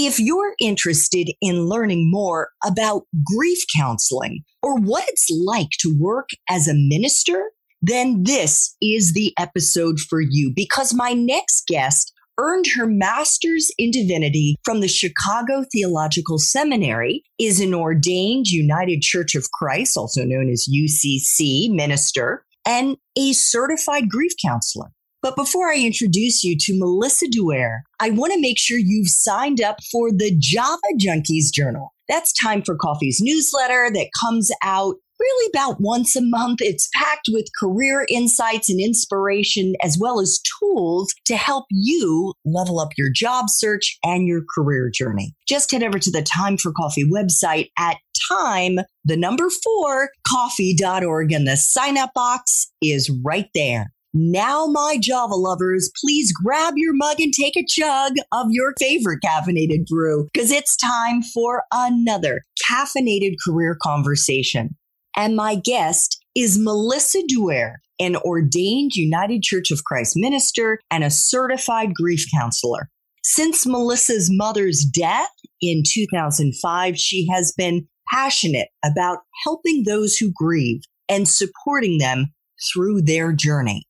[0.00, 6.28] If you're interested in learning more about grief counseling or what it's like to work
[6.48, 7.50] as a minister,
[7.82, 13.90] then this is the episode for you because my next guest earned her master's in
[13.90, 20.48] divinity from the Chicago Theological Seminary, is an ordained United Church of Christ, also known
[20.48, 24.92] as UCC minister, and a certified grief counselor.
[25.20, 29.60] But before I introduce you to Melissa Douaire, I want to make sure you've signed
[29.60, 31.92] up for the Java Junkies Journal.
[32.08, 36.60] That's Time for Coffee's newsletter that comes out really about once a month.
[36.60, 42.78] It's packed with career insights and inspiration, as well as tools to help you level
[42.78, 45.34] up your job search and your career journey.
[45.48, 47.96] Just head over to the Time for Coffee website at
[48.30, 53.92] time, the number four, coffee.org, and the sign up box is right there.
[54.14, 59.20] Now, my Java lovers, please grab your mug and take a chug of your favorite
[59.24, 64.76] caffeinated brew because it's time for another caffeinated career conversation.
[65.16, 71.10] And my guest is Melissa Douaire, an ordained United Church of Christ minister and a
[71.10, 72.88] certified grief counselor.
[73.24, 75.28] Since Melissa's mother's death
[75.60, 80.80] in 2005, she has been passionate about helping those who grieve
[81.10, 82.32] and supporting them
[82.72, 83.87] through their journey.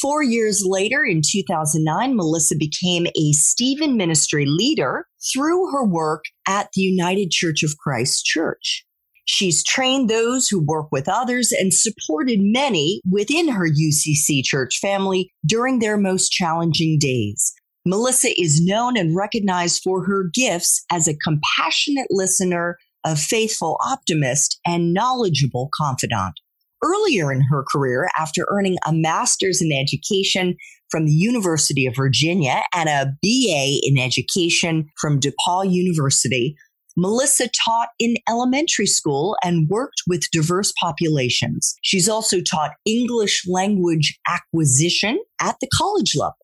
[0.00, 6.70] Four years later, in 2009, Melissa became a Stephen ministry leader through her work at
[6.72, 8.86] the United Church of Christ Church.
[9.26, 15.30] She's trained those who work with others and supported many within her UCC church family
[15.44, 17.52] during their most challenging days.
[17.84, 24.58] Melissa is known and recognized for her gifts as a compassionate listener, a faithful optimist,
[24.66, 26.40] and knowledgeable confidant
[26.82, 30.56] earlier in her career after earning a master's in education
[30.90, 36.56] from the University of Virginia and a BA in education from DePaul University.
[36.96, 41.76] Melissa taught in elementary school and worked with diverse populations.
[41.82, 46.36] She's also taught English language acquisition at the college level.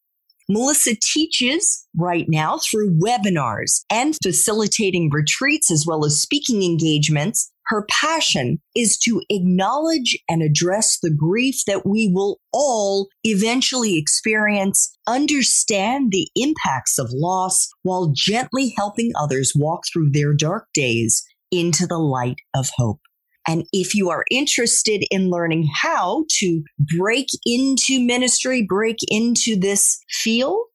[0.49, 7.87] Melissa teaches right now through webinars and facilitating retreats as well as speaking engagements her
[7.91, 16.13] passion is to acknowledge and address the grief that we will all eventually experience, understand
[16.13, 21.99] the impacts of loss while gently helping others walk through their dark days into the
[21.99, 23.01] light of hope.
[23.49, 26.63] And if you are interested in learning how to
[26.99, 30.67] break into ministry, break into this field,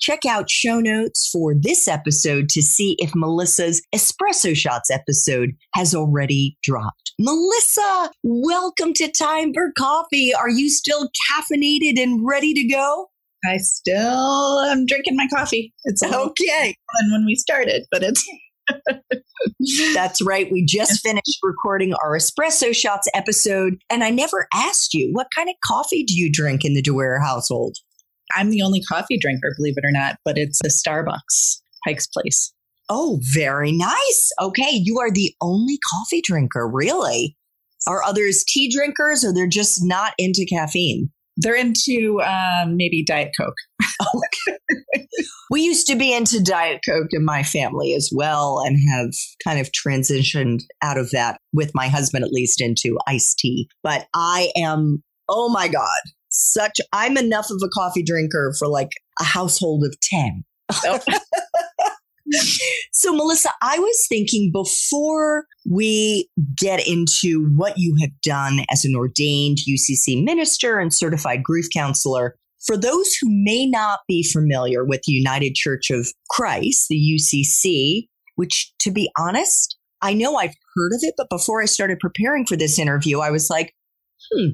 [0.00, 5.94] Check out show notes for this episode to see if Melissa's Espresso Shots episode has
[5.94, 7.12] already dropped.
[7.18, 10.34] Melissa, welcome to Time for Coffee.
[10.34, 13.06] Are you still caffeinated and ready to go?
[13.44, 15.72] I still am drinking my coffee.
[15.84, 18.22] It's okay than when we started, but it's
[19.94, 20.50] That's right.
[20.50, 25.48] We just finished recording our espresso shots episode, and I never asked you what kind
[25.48, 27.76] of coffee do you drink in the Douaire household?
[28.34, 32.52] I'm the only coffee drinker, believe it or not, but it's a Starbucks, Pike's Place.
[32.88, 34.30] Oh, very nice.
[34.40, 37.36] Okay, you are the only coffee drinker, really.
[37.86, 41.10] Are others tea drinkers or they're just not into caffeine?
[41.36, 43.54] They're into um, maybe Diet Coke.
[45.50, 49.12] we used to be into Diet Coke in my family as well and have
[49.44, 53.68] kind of transitioned out of that with my husband, at least, into iced tea.
[53.82, 56.00] But I am, oh my God,
[56.36, 58.90] such I'm enough of a coffee drinker for like
[59.20, 60.44] a household of 10.
[60.84, 61.00] Oh.
[62.92, 68.94] so Melissa, I was thinking before we get into what you have done as an
[68.96, 75.02] ordained UCC minister and certified grief counselor, for those who may not be familiar with
[75.06, 80.92] the United Church of Christ, the UCC, which to be honest, I know I've heard
[80.92, 83.72] of it, but before I started preparing for this interview, I was like,
[84.32, 84.50] hmm,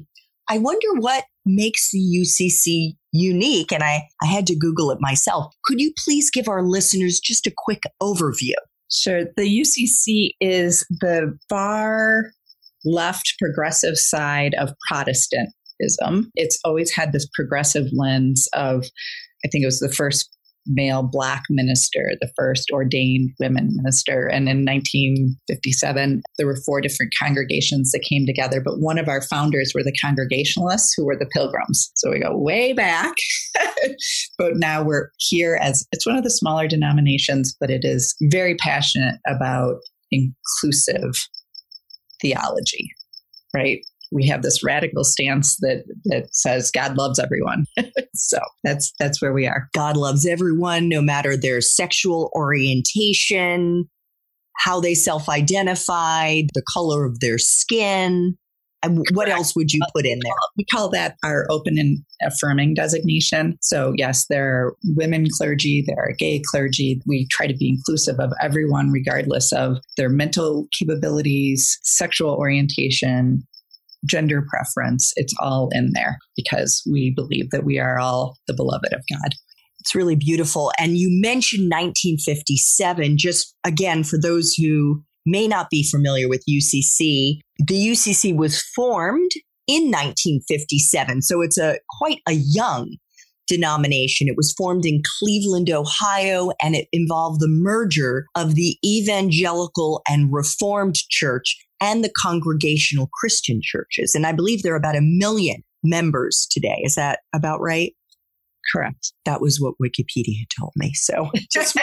[0.49, 3.71] I wonder what makes the UCC unique.
[3.71, 5.53] And I, I had to Google it myself.
[5.65, 8.53] Could you please give our listeners just a quick overview?
[8.91, 9.25] Sure.
[9.37, 12.31] The UCC is the far
[12.85, 16.31] left progressive side of Protestantism.
[16.35, 18.85] It's always had this progressive lens of,
[19.45, 20.29] I think it was the first
[20.67, 24.27] male black minister, the first ordained women minister.
[24.27, 29.21] And in 1957, there were four different congregations that came together, but one of our
[29.21, 31.91] founders were the Congregationalists, who were the Pilgrims.
[31.95, 33.13] So we go way back.
[34.37, 38.55] but now we're here as it's one of the smaller denominations, but it is very
[38.55, 39.75] passionate about
[40.11, 41.13] inclusive
[42.21, 42.89] theology,
[43.53, 43.79] right?
[44.13, 47.65] We have this radical stance that that says God loves everyone.
[48.13, 49.69] so that's that's where we are.
[49.73, 53.89] God loves everyone, no matter their sexual orientation,
[54.57, 58.37] how they self-identify, the color of their skin.
[59.13, 60.33] What else would you uh, put in there?
[60.57, 63.57] We call that our open and affirming designation.
[63.61, 67.01] So, yes, there are women clergy, there are gay clergy.
[67.07, 73.47] We try to be inclusive of everyone, regardless of their mental capabilities, sexual orientation,
[74.05, 78.93] gender preference, it's all in there because we believe that we are all the beloved
[78.93, 79.35] of God.
[79.79, 80.71] It's really beautiful.
[80.79, 87.39] And you mentioned 1957, just again, for those who may not be familiar with UCC,
[87.59, 89.31] the UCC was formed
[89.67, 91.21] in 1957.
[91.21, 92.95] So it's a quite a young
[93.47, 94.27] denomination.
[94.27, 100.31] It was formed in Cleveland, Ohio, and it involved the merger of the evangelical and
[100.31, 104.15] reformed church and the congregational Christian churches.
[104.15, 106.81] And I believe there are about a million members today.
[106.83, 107.93] Is that about right?
[108.73, 109.11] Correct.
[109.25, 110.93] That was what Wikipedia had told me.
[110.93, 111.77] So just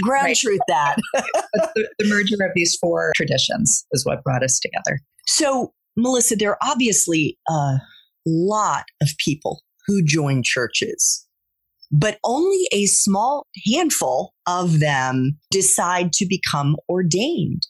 [0.00, 0.36] ground right.
[0.36, 0.96] truth that.
[1.14, 5.00] the, the merger of these four traditions is what brought us together.
[5.26, 7.78] So, Melissa, there are obviously a
[8.24, 11.26] lot of people who join churches,
[11.90, 17.66] but only a small handful of them decide to become ordained.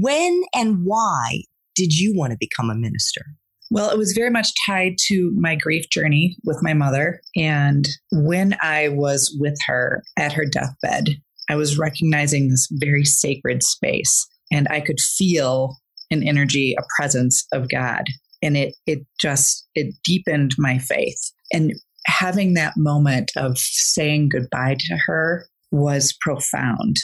[0.00, 1.42] When and why
[1.74, 3.22] did you want to become a minister?
[3.70, 7.20] Well, it was very much tied to my grief journey with my mother.
[7.34, 11.16] And when I was with her at her deathbed,
[11.48, 14.26] I was recognizing this very sacred space.
[14.52, 15.76] And I could feel
[16.10, 18.04] an energy, a presence of God.
[18.42, 21.20] And it it just it deepened my faith.
[21.52, 21.72] And
[22.06, 26.98] having that moment of saying goodbye to her was profound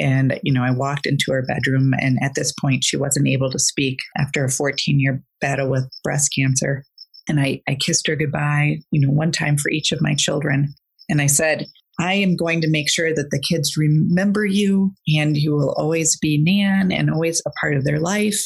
[0.00, 3.50] and, you know, I walked into her bedroom, and at this point, she wasn't able
[3.50, 6.84] to speak after a 14 year battle with breast cancer.
[7.28, 10.74] And I, I kissed her goodbye, you know, one time for each of my children.
[11.08, 11.66] And I said,
[12.00, 16.18] I am going to make sure that the kids remember you and you will always
[16.18, 18.40] be Nan and always a part of their life.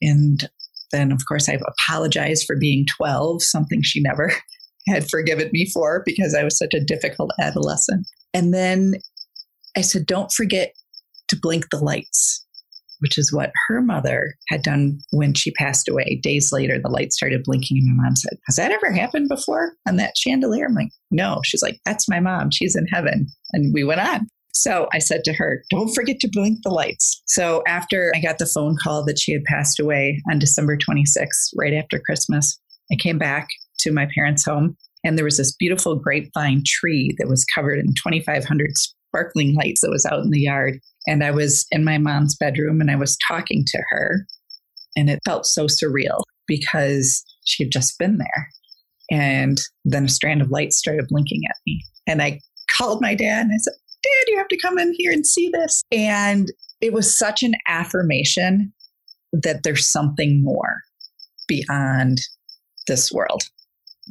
[0.00, 0.48] And
[0.92, 4.32] then, of course, I've apologized for being 12, something she never
[4.88, 8.06] had forgiven me for because I was such a difficult adolescent.
[8.32, 8.94] And then
[9.76, 10.72] I said, Don't forget
[11.30, 12.44] to blink the lights,
[13.00, 16.20] which is what her mother had done when she passed away.
[16.22, 19.72] Days later, the lights started blinking, and my mom said, Has that ever happened before
[19.88, 20.66] on that chandelier?
[20.66, 21.40] I'm like, No.
[21.44, 22.50] She's like, That's my mom.
[22.50, 23.26] She's in heaven.
[23.52, 24.28] And we went on.
[24.52, 27.22] So I said to her, Don't forget to blink the lights.
[27.26, 31.50] So after I got the phone call that she had passed away on December 26th,
[31.56, 32.58] right after Christmas,
[32.92, 33.48] I came back
[33.80, 37.94] to my parents' home and there was this beautiful grapevine tree that was covered in
[37.94, 40.78] 2,500 sparkling lights that was out in the yard.
[41.06, 44.26] And I was in my mom's bedroom and I was talking to her.
[44.96, 48.48] And it felt so surreal because she had just been there.
[49.10, 51.82] And then a strand of light started blinking at me.
[52.06, 52.40] And I
[52.70, 55.50] called my dad and I said, Dad, you have to come in here and see
[55.52, 55.82] this.
[55.92, 56.48] And
[56.80, 58.72] it was such an affirmation
[59.32, 60.80] that there's something more
[61.46, 62.20] beyond
[62.86, 63.42] this world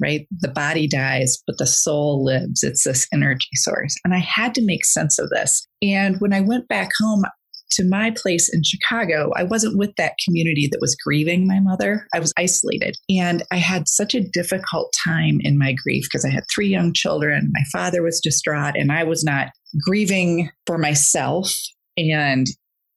[0.01, 0.27] right?
[0.39, 2.63] The body dies, but the soul lives.
[2.63, 3.95] It's this energy source.
[4.03, 5.67] And I had to make sense of this.
[5.81, 7.23] And when I went back home
[7.71, 12.07] to my place in Chicago, I wasn't with that community that was grieving my mother.
[12.13, 12.95] I was isolated.
[13.09, 16.93] And I had such a difficult time in my grief because I had three young
[16.93, 17.51] children.
[17.53, 19.49] My father was distraught, and I was not
[19.85, 21.53] grieving for myself.
[21.97, 22.47] And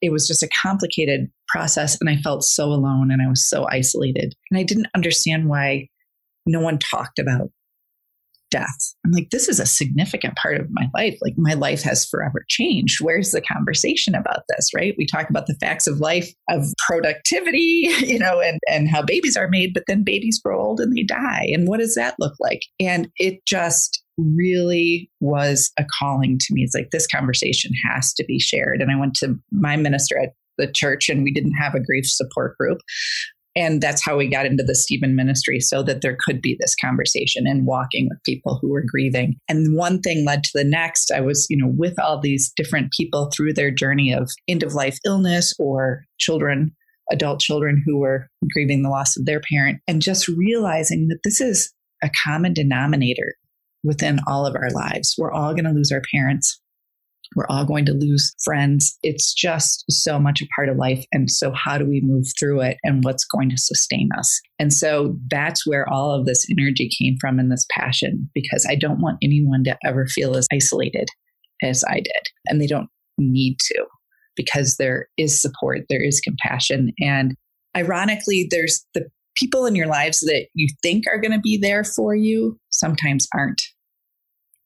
[0.01, 3.67] it was just a complicated process and I felt so alone and I was so
[3.71, 4.35] isolated.
[4.51, 5.89] And I didn't understand why
[6.47, 7.51] no one talked about
[8.53, 8.95] death.
[9.05, 11.19] I'm like, this is a significant part of my life.
[11.23, 13.01] Like, my life has forever changed.
[13.01, 14.95] Where's the conversation about this, right?
[14.97, 19.37] We talk about the facts of life, of productivity, you know, and, and how babies
[19.37, 21.49] are made, but then babies grow old and they die.
[21.53, 22.61] And what does that look like?
[22.79, 26.63] And it just really was a calling to me.
[26.63, 28.83] It's like, this conversation has to be shared.
[28.83, 32.05] And I went to my minister at the church and we didn't have a grief
[32.07, 32.79] support group
[33.55, 36.75] And that's how we got into the Stephen ministry so that there could be this
[36.83, 39.37] conversation and walking with people who were grieving.
[39.49, 41.11] And one thing led to the next.
[41.11, 44.75] I was, you know, with all these different people through their journey of end of
[44.75, 46.75] life illness or children,
[47.11, 51.41] adult children who were grieving the loss of their parent, and just realizing that this
[51.41, 53.35] is a common denominator
[53.85, 55.15] within all of our lives.
[55.19, 56.61] We're all going to lose our parents.
[57.35, 58.99] We're all going to lose friends.
[59.03, 61.05] It's just so much a part of life.
[61.13, 64.41] And so, how do we move through it and what's going to sustain us?
[64.59, 68.75] And so, that's where all of this energy came from and this passion, because I
[68.75, 71.09] don't want anyone to ever feel as isolated
[71.63, 72.23] as I did.
[72.47, 73.87] And they don't need to,
[74.37, 76.93] because there is support, there is compassion.
[77.01, 77.35] And
[77.77, 81.85] ironically, there's the people in your lives that you think are going to be there
[81.85, 83.63] for you sometimes aren't.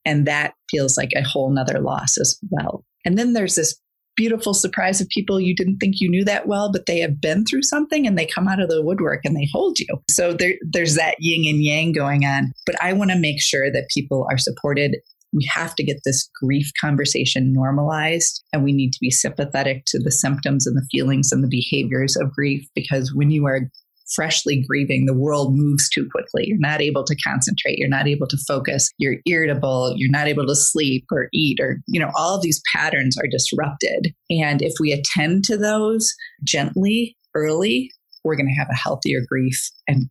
[0.07, 2.85] And that feels like a whole nother loss as well.
[3.05, 3.79] And then there's this
[4.17, 7.45] beautiful surprise of people you didn't think you knew that well, but they have been
[7.45, 9.87] through something and they come out of the woodwork and they hold you.
[10.11, 12.53] So there, there's that yin and yang going on.
[12.65, 14.97] But I want to make sure that people are supported.
[15.33, 19.99] We have to get this grief conversation normalized and we need to be sympathetic to
[19.99, 23.69] the symptoms and the feelings and the behaviors of grief because when you are
[24.15, 26.45] freshly grieving, the world moves too quickly.
[26.47, 27.79] You're not able to concentrate.
[27.79, 28.91] You're not able to focus.
[28.99, 29.95] You're irritable.
[29.97, 33.29] You're not able to sleep or eat or, you know, all of these patterns are
[33.29, 34.15] disrupted.
[34.31, 36.13] And if we attend to those
[36.45, 37.91] gently, early,
[38.25, 40.09] we're going to have a healthier grief and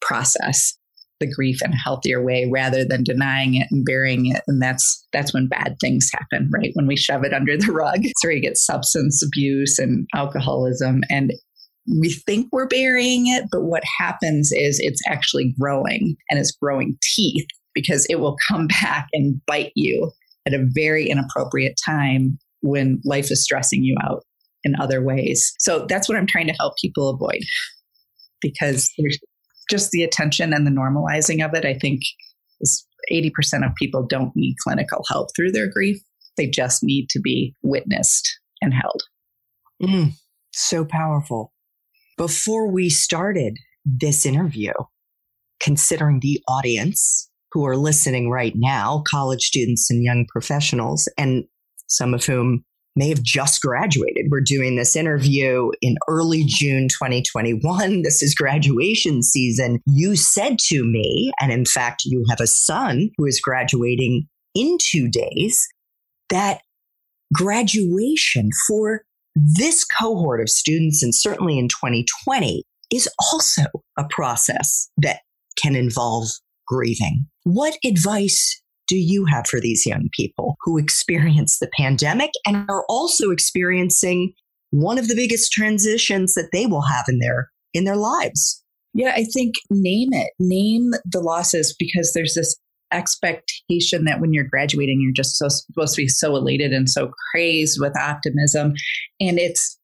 [0.00, 0.78] process
[1.20, 5.06] the grief in a healthier way rather than denying it and burying it and that's
[5.12, 8.40] that's when bad things happen right when we shove it under the rug where you
[8.40, 11.32] get substance abuse and alcoholism and
[12.00, 16.98] we think we're burying it, but what happens is it's actually growing and it's growing
[17.02, 20.10] teeth because it will come back and bite you
[20.46, 24.24] at a very inappropriate time when life is stressing you out
[24.64, 25.52] in other ways.
[25.58, 27.42] So that's what I'm trying to help people avoid
[28.40, 29.18] because there's
[29.70, 31.64] just the attention and the normalizing of it.
[31.64, 32.00] I think
[33.12, 36.00] 80% of people don't need clinical help through their grief.
[36.36, 39.02] They just need to be witnessed and held.
[39.82, 40.12] Mm,
[40.52, 41.52] so powerful
[42.18, 43.56] before we started
[43.86, 44.72] this interview,
[45.60, 51.44] considering the audience who are listening right now, college students and young professionals, and
[51.86, 54.26] some of whom may have just graduated.
[54.28, 58.02] We're doing this interview in early June 2021.
[58.02, 59.80] This is graduation season.
[59.86, 64.76] You said to me, and in fact, you have a son who is graduating in
[64.82, 65.66] two days,
[66.28, 66.60] that
[67.32, 69.04] graduation for
[69.56, 73.64] this cohort of students, and certainly in 2020, is also
[73.98, 75.20] a process that
[75.62, 76.28] can involve
[76.66, 77.26] grieving.
[77.44, 82.84] What advice do you have for these young people who experience the pandemic and are
[82.88, 84.32] also experiencing
[84.70, 88.62] one of the biggest transitions that they will have in their in their lives?
[88.94, 90.32] Yeah, I think name it.
[90.38, 92.56] Name the losses because there's this
[92.92, 97.10] expectation that when you're graduating, you're just so supposed to be so elated and so
[97.30, 98.74] crazed with optimism.
[99.20, 99.78] And it's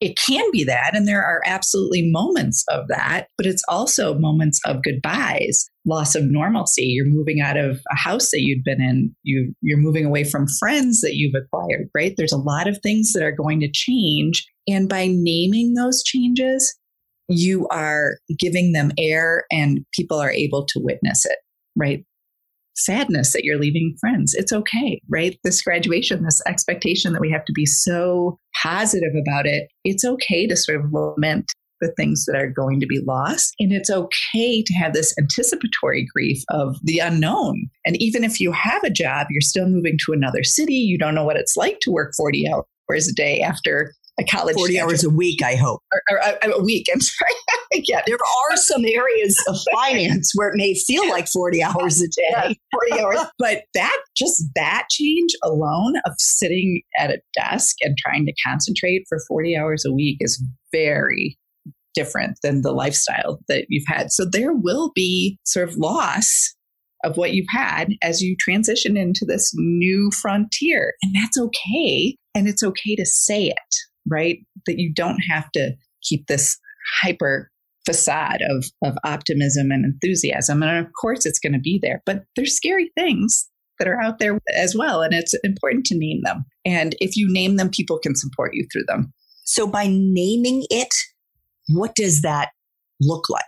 [0.00, 4.60] it can be that and there are absolutely moments of that but it's also moments
[4.66, 6.84] of goodbyes loss of normalcy.
[6.84, 9.14] You're moving out of a house that you'd been in.
[9.22, 12.14] You you're moving away from friends that you've acquired right?
[12.16, 14.46] There's a lot of things that are going to change.
[14.68, 16.76] And by naming those changes
[17.28, 21.38] you are giving them air and people are able to witness it
[21.76, 22.04] right
[22.74, 24.34] sadness that you're leaving friends.
[24.34, 25.38] It's okay, right?
[25.44, 30.46] This graduation, this expectation that we have to be so positive about it, it's okay
[30.46, 33.54] to sort of lament the things that are going to be lost.
[33.58, 37.66] And it's okay to have this anticipatory grief of the unknown.
[37.84, 41.14] And even if you have a job, you're still moving to another city, you don't
[41.14, 45.04] know what it's like to work 40 hours a day after a college 40 hours
[45.04, 47.32] a week i hope or, or, or a week i'm sorry
[47.88, 52.08] yeah there are some areas of finance where it may feel like 40 hours a
[52.08, 52.58] day
[52.90, 58.26] 40 hours but that just that change alone of sitting at a desk and trying
[58.26, 61.38] to concentrate for 40 hours a week is very
[61.94, 66.54] different than the lifestyle that you've had so there will be sort of loss
[67.04, 70.94] of what you've had as you transition into this new frontier.
[71.02, 72.16] And that's okay.
[72.32, 73.74] And it's okay to say it
[74.08, 74.38] right?
[74.66, 76.58] That you don't have to keep this
[77.02, 77.50] hyper
[77.84, 80.62] facade of, of optimism and enthusiasm.
[80.62, 83.48] And of course, it's going to be there, but there's scary things
[83.78, 85.02] that are out there as well.
[85.02, 86.44] And it's important to name them.
[86.64, 89.12] And if you name them, people can support you through them.
[89.44, 90.94] So, by naming it,
[91.68, 92.50] what does that
[93.00, 93.42] look like?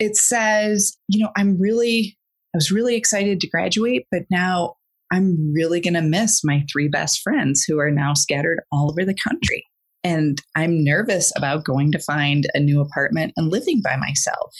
[0.00, 2.18] It says, you know, I'm really,
[2.54, 4.74] I was really excited to graduate, but now
[5.12, 9.04] I'm really going to miss my three best friends who are now scattered all over
[9.04, 9.64] the country
[10.02, 14.54] And I'm nervous about going to find a new apartment and living by myself.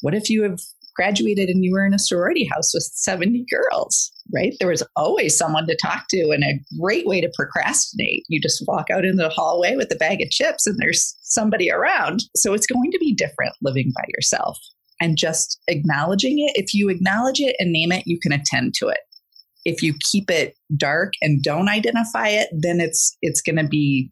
[0.00, 0.58] What if you have
[0.96, 4.52] graduated and you were in a sorority house with 70 girls, right?
[4.58, 8.24] There was always someone to talk to and a great way to procrastinate.
[8.28, 11.70] You just walk out in the hallway with a bag of chips and there's somebody
[11.70, 12.24] around.
[12.36, 14.58] So it's going to be different living by yourself
[15.00, 16.52] and just acknowledging it.
[16.54, 19.00] If you acknowledge it and name it, you can attend to it.
[19.64, 24.10] If you keep it dark and don't identify it, then it's it's going to be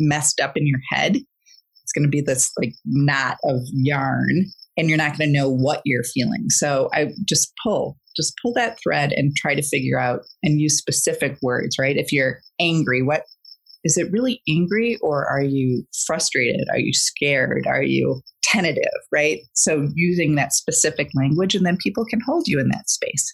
[0.00, 1.16] messed up in your head.
[1.16, 5.50] It's going to be this like knot of yarn and you're not going to know
[5.50, 6.48] what you're feeling.
[6.48, 10.78] So I just pull, just pull that thread and try to figure out and use
[10.78, 11.96] specific words, right?
[11.96, 13.24] If you're angry, what
[13.82, 16.66] is it really angry or are you frustrated?
[16.70, 17.66] Are you scared?
[17.66, 19.40] Are you tentative, right?
[19.54, 23.32] So using that specific language and then people can hold you in that space.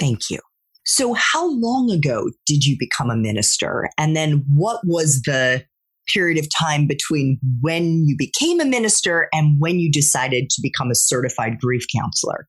[0.00, 0.38] Thank you.
[0.86, 3.88] So, how long ago did you become a minister?
[3.96, 5.64] And then what was the
[6.12, 10.90] period of time between when you became a minister and when you decided to become
[10.90, 12.48] a certified grief counselor?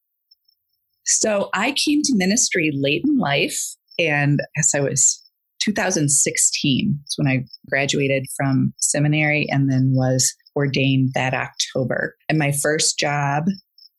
[1.06, 3.60] So I came to ministry late in life,
[4.00, 5.22] and as I was
[5.62, 12.16] 2016 is when I graduated from seminary and then was ordained that October.
[12.30, 13.46] And my first job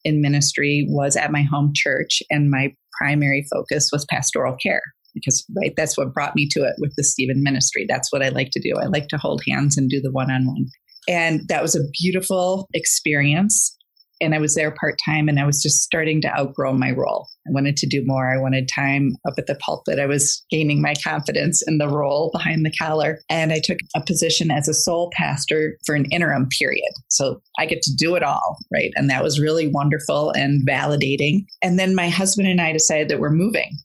[0.05, 4.83] in ministry was at my home church, and my primary focus was pastoral care
[5.17, 7.87] because right that's what brought me to it with the Stephen ministry.
[7.89, 8.75] That's what I like to do.
[8.81, 10.67] I like to hold hands and do the one-on-one.
[11.09, 13.73] And that was a beautiful experience.
[14.19, 17.29] And I was there part time and I was just starting to outgrow my role.
[17.47, 18.33] I wanted to do more.
[18.33, 19.99] I wanted time up at the pulpit.
[19.99, 23.21] I was gaining my confidence in the role behind the collar.
[23.29, 26.91] And I took a position as a sole pastor for an interim period.
[27.09, 28.91] So I get to do it all, right?
[28.97, 31.45] And that was really wonderful and validating.
[31.63, 33.77] And then my husband and I decided that we're moving.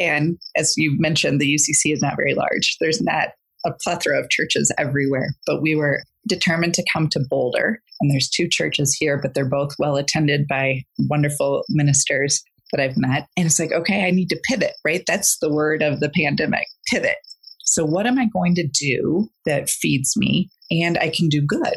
[0.00, 2.76] And as you mentioned, the UCC is not very large.
[2.80, 3.28] There's not
[3.66, 7.82] a plethora of churches everywhere, but we were determined to come to Boulder.
[8.00, 12.96] And there's two churches here, but they're both well attended by wonderful ministers that I've
[12.96, 13.26] met.
[13.36, 15.04] And it's like, okay, I need to pivot, right?
[15.06, 17.16] That's the word of the pandemic pivot.
[17.64, 21.76] So, what am I going to do that feeds me and I can do good?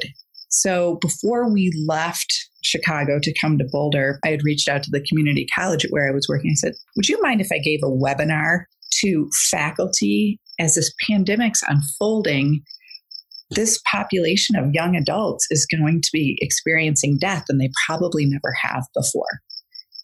[0.49, 5.05] So, before we left Chicago to come to Boulder, I had reached out to the
[5.07, 6.51] community college where I was working.
[6.51, 8.65] I said, Would you mind if I gave a webinar
[9.01, 12.61] to faculty as this pandemic's unfolding?
[13.51, 18.53] This population of young adults is going to be experiencing death and they probably never
[18.61, 19.41] have before.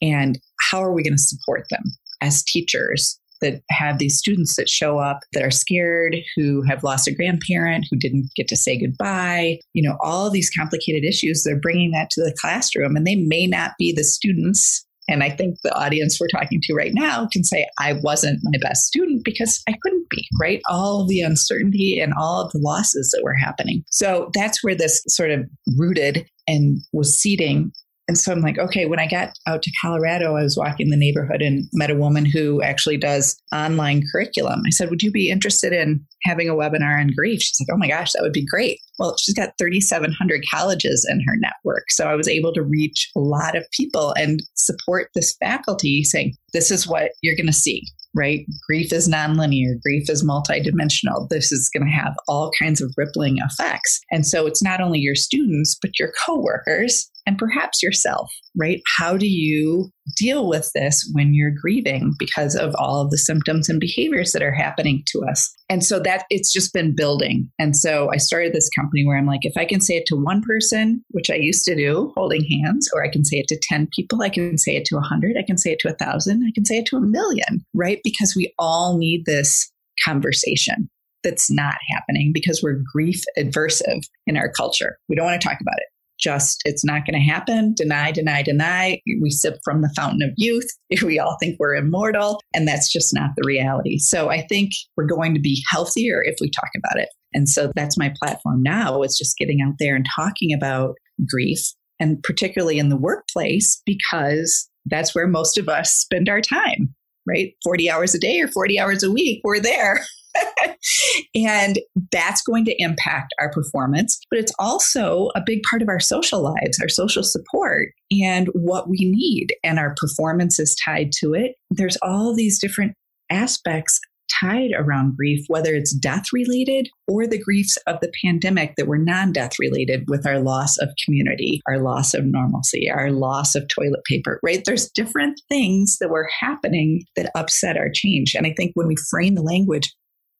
[0.01, 0.37] And
[0.69, 1.83] how are we going to support them
[2.21, 7.07] as teachers, that have these students that show up that are scared, who have lost
[7.07, 11.43] a grandparent, who didn't get to say goodbye, you know, all these complicated issues.
[11.43, 14.85] They're bringing that to the classroom, and they may not be the students.
[15.07, 18.59] And I think the audience we're talking to right now can say, I wasn't my
[18.61, 20.61] best student because I couldn't be, right?
[20.69, 23.83] All the uncertainty and all of the losses that were happening.
[23.89, 25.45] So that's where this sort of
[25.77, 27.71] rooted and was seeding
[28.09, 30.97] and so I'm like, okay, when I got out to Colorado, I was walking the
[30.97, 34.63] neighborhood and met a woman who actually does online curriculum.
[34.65, 37.39] I said, Would you be interested in having a webinar on grief?
[37.39, 38.79] She's like, Oh my gosh, that would be great.
[38.97, 41.91] Well, she's got 3,700 colleges in her network.
[41.91, 46.33] So I was able to reach a lot of people and support this faculty saying,
[46.51, 47.83] This is what you're going to see
[48.19, 48.45] right?
[48.67, 51.29] Grief is nonlinear, grief is multidimensional.
[51.29, 54.01] This is going to have all kinds of rippling effects.
[54.11, 58.81] And so it's not only your students, but your coworkers and perhaps yourself, right?
[58.97, 63.69] How do you deal with this when you're grieving because of all of the symptoms
[63.69, 65.53] and behaviors that are happening to us?
[65.69, 67.47] And so that it's just been building.
[67.59, 70.15] And so I started this company where I'm like, if I can say it to
[70.15, 73.59] one person, which I used to do, holding hands, or I can say it to
[73.61, 76.43] 10 people, I can say it to 100, I can say it to a 1,000,
[76.47, 78.01] I can say it to a million, right?
[78.11, 79.71] Because we all need this
[80.03, 80.89] conversation
[81.23, 84.97] that's not happening because we're grief adversive in our culture.
[85.09, 85.87] We don't want to talk about it.
[86.19, 87.73] Just it's not going to happen.
[87.75, 88.99] Deny deny deny.
[89.21, 90.69] We sip from the fountain of youth.
[91.03, 93.97] We all think we're immortal and that's just not the reality.
[93.99, 97.09] So i think we're going to be healthier if we talk about it.
[97.33, 100.95] And so that's my platform now it's just getting out there and talking about
[101.27, 101.59] grief
[101.99, 106.93] and particularly in the workplace because that's where most of us spend our time
[107.29, 110.03] right 40 hours a day or 40 hours a week we're there
[111.35, 111.79] and
[112.11, 116.41] that's going to impact our performance, but it's also a big part of our social
[116.41, 119.47] lives, our social support, and what we need.
[119.63, 121.55] And our performance is tied to it.
[121.69, 122.93] There's all these different
[123.29, 123.99] aspects
[124.41, 128.97] tied around grief, whether it's death related or the griefs of the pandemic that were
[128.97, 133.67] non death related with our loss of community, our loss of normalcy, our loss of
[133.73, 134.63] toilet paper, right?
[134.65, 138.35] There's different things that were happening that upset our change.
[138.35, 139.93] And I think when we frame the language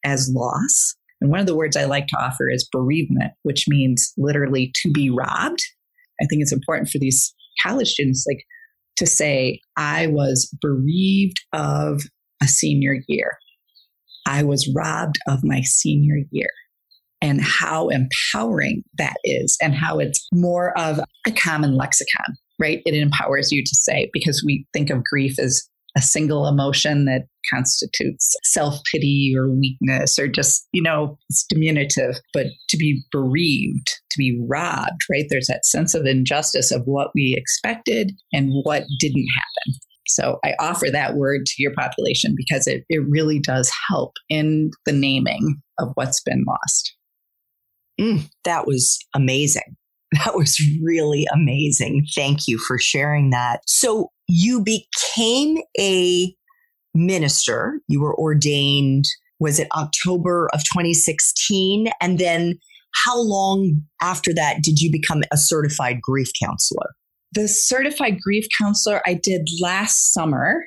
[0.04, 4.14] as loss, And one of the words I like to offer is bereavement, which means
[4.18, 5.60] literally to be robbed.
[6.22, 8.44] I think it's important for these college students like
[8.98, 12.04] to say, I was bereaved of
[12.42, 13.38] a senior year.
[14.30, 16.52] I was robbed of my senior year
[17.22, 22.82] and how empowering that is and how it's more of a common lexicon, right?
[22.86, 27.24] It empowers you to say because we think of grief as a single emotion that
[27.52, 32.20] constitutes self pity or weakness or just, you know, it's diminutive.
[32.32, 35.26] But to be bereaved, to be robbed, right?
[35.30, 39.80] There's that sense of injustice of what we expected and what didn't happen.
[40.10, 44.72] So I offer that word to your population because it, it really does help in
[44.86, 46.96] the naming of what's been lost.
[48.00, 49.76] Mm, that was amazing.
[50.26, 52.04] That was really amazing.
[52.16, 53.60] Thank you for sharing that.
[53.68, 56.34] So you became a
[56.96, 57.80] minister.
[57.88, 59.06] You were ordained,
[59.40, 61.90] was it October of 2016?
[62.02, 62.58] And then
[63.06, 66.90] how long after that did you become a certified grief counselor?
[67.34, 70.66] The certified grief counselor I did last summer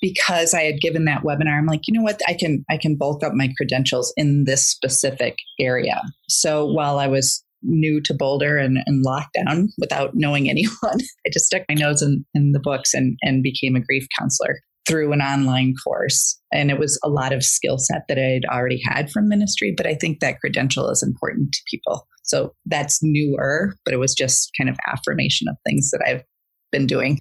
[0.00, 2.96] because I had given that webinar, I'm like, you know what, I can I can
[2.96, 6.00] bulk up my credentials in this specific area.
[6.28, 11.46] So while I was new to Boulder and, and lockdown without knowing anyone, I just
[11.46, 15.20] stuck my nose in, in the books and, and became a grief counselor through an
[15.20, 16.40] online course.
[16.52, 19.86] And it was a lot of skill set that I'd already had from ministry, but
[19.86, 22.06] I think that credential is important to people.
[22.24, 26.24] So that's newer, but it was just kind of affirmation of things that I've
[26.72, 27.18] been doing.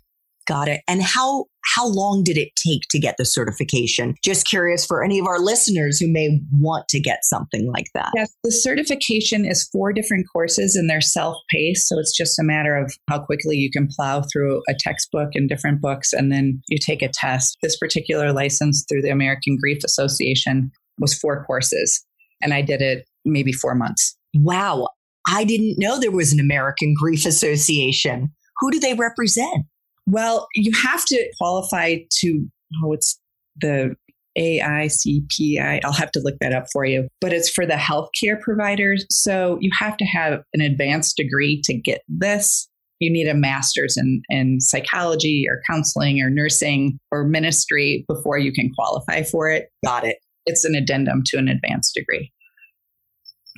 [0.47, 0.81] Got it.
[0.87, 1.45] And how
[1.75, 4.15] how long did it take to get the certification?
[4.23, 8.11] Just curious for any of our listeners who may want to get something like that.
[8.15, 12.75] Yes, the certification is four different courses and they're self-paced, so it's just a matter
[12.75, 16.77] of how quickly you can plow through a textbook and different books and then you
[16.77, 17.57] take a test.
[17.61, 22.05] This particular license through the American Grief Association was four courses
[22.41, 24.17] and I did it maybe 4 months.
[24.33, 24.87] Wow.
[25.27, 28.29] I didn't know there was an American Grief Association.
[28.59, 29.65] Who do they represent?
[30.09, 32.47] Well, you have to qualify to,
[32.83, 33.19] oh, it's
[33.61, 33.95] the
[34.37, 35.81] AICPI.
[35.83, 39.05] I'll have to look that up for you, but it's for the healthcare providers.
[39.11, 42.67] So you have to have an advanced degree to get this.
[42.99, 48.51] You need a master's in, in psychology or counseling or nursing or ministry before you
[48.51, 49.69] can qualify for it.
[49.85, 50.17] Got it.
[50.45, 52.31] It's an addendum to an advanced degree.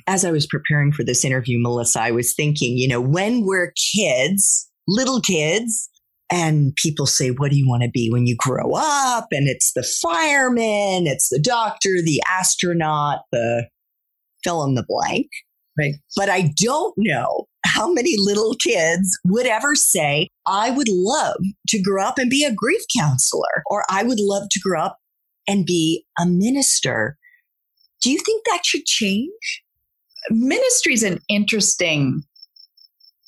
[0.06, 3.72] As I was preparing for this interview, Melissa, I was thinking, you know, when we're
[3.94, 5.88] kids, little kids,
[6.32, 9.28] and people say, What do you want to be when you grow up?
[9.30, 13.68] And it's the fireman, it's the doctor, the astronaut, the
[14.42, 15.28] fill in the blank.
[15.78, 15.94] Right.
[16.16, 21.80] But I don't know how many little kids would ever say, I would love to
[21.80, 24.98] grow up and be a grief counselor, or I would love to grow up
[25.46, 27.16] and be a minister.
[28.02, 29.62] Do you think that should change?
[30.30, 32.22] Ministry is an interesting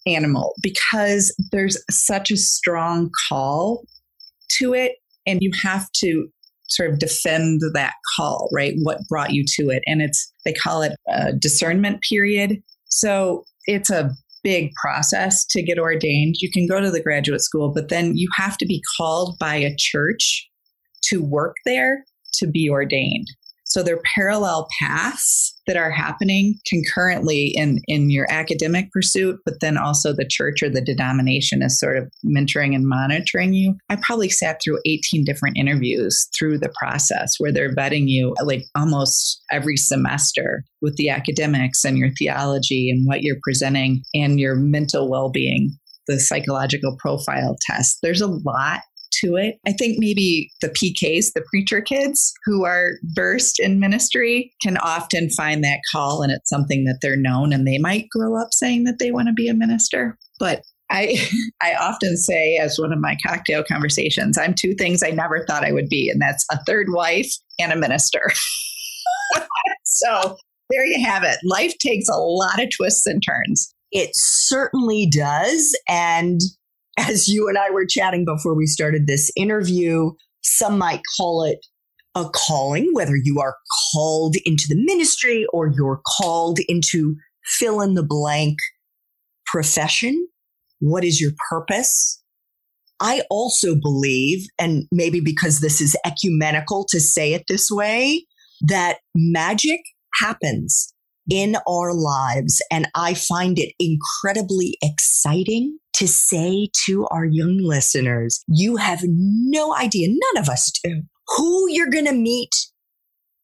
[0.07, 3.85] animal because there's such a strong call
[4.59, 6.29] to it and you have to
[6.69, 8.75] sort of defend that call right?
[8.83, 9.83] What brought you to it?
[9.87, 12.63] And it's they call it a discernment period.
[12.89, 14.11] So it's a
[14.43, 16.37] big process to get ordained.
[16.41, 19.57] You can go to the graduate school but then you have to be called by
[19.57, 20.49] a church
[21.05, 23.29] to work there to be ordained
[23.75, 29.77] so they're parallel paths that are happening concurrently in, in your academic pursuit, but then
[29.77, 33.75] also the church or the denomination is sort of mentoring and monitoring you.
[33.91, 38.63] I probably sat through 18 different interviews through the process where they're vetting you like
[38.77, 44.55] almost every semester with the academics and your theology and what you're presenting and your
[44.55, 47.99] mental well being the psychological profile test.
[48.03, 48.83] There's a lot
[49.21, 49.57] to it.
[49.67, 55.31] I think maybe the PKs, the preacher kids who are versed in ministry, can often
[55.31, 58.85] find that call and it's something that they're known and they might grow up saying
[58.85, 60.19] that they want to be a minister.
[60.39, 61.17] But I
[61.63, 65.65] I often say as one of my cocktail conversations, I'm two things I never thought
[65.65, 68.33] I would be, and that's a third wife and a minister.
[69.85, 70.37] so
[70.71, 71.39] there you have it.
[71.45, 73.75] Life takes a lot of twists and turns.
[73.93, 75.79] It certainly does.
[75.89, 76.41] And
[76.99, 81.59] as you and I were chatting before we started this interview, some might call it
[82.15, 83.57] a calling, whether you are
[83.93, 88.59] called into the ministry or you're called into fill in the blank
[89.47, 90.29] profession.
[90.81, 92.23] What is your purpose?
[93.01, 98.27] I also believe, and maybe because this is ecumenical to say it this way,
[98.61, 99.81] that magic
[100.21, 100.95] happens
[101.29, 102.63] in our lives.
[102.71, 109.75] And I find it incredibly exciting to say to our young listeners, you have no
[109.77, 111.03] idea, none of us do,
[111.37, 112.51] who you're going to meet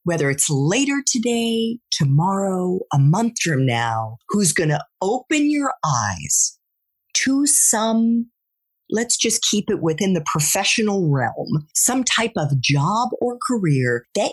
[0.04, 6.58] whether it's later today, tomorrow, a month from now, who's going to open your eyes
[7.14, 8.30] to some,
[8.90, 14.32] let's just keep it within the professional realm, some type of job or career that